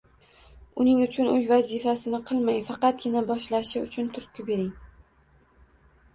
Uning 0.83 1.01
uchun 1.05 1.29
uy 1.33 1.45
vazifasini 1.51 2.21
qilmang, 2.31 2.57
faqatgina 2.71 3.23
boshlashi 3.29 3.83
uchun 3.85 4.11
turtki 4.19 4.49
bering. 4.51 4.75